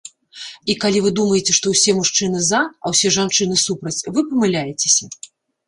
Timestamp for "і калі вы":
0.73-1.11